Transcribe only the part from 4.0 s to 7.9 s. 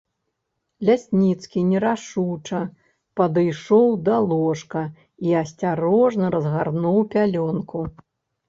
да ложка і асцярожна разгарнуў пялёнку.